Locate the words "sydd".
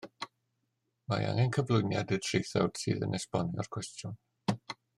2.85-3.07